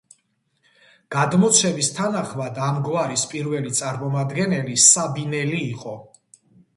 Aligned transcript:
გადმოცემის 1.15 1.89
თანახმად 1.99 2.57
ამ 2.67 2.79
გვარის 2.87 3.25
პირველი 3.33 3.73
წარმომადგენელი 3.81 4.79
საბინელი 4.85 5.61
იყო. 5.67 5.95